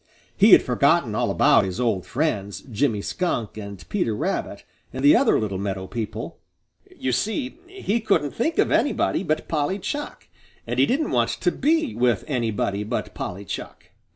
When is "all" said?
1.13-1.29